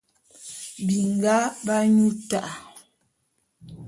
[0.85, 2.51] Binga b'anyu ta'a.